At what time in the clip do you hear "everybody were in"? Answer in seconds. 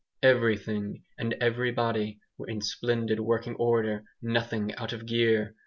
1.39-2.59